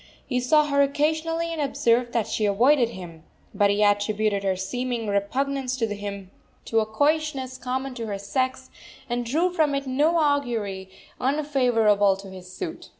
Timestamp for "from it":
9.53-9.85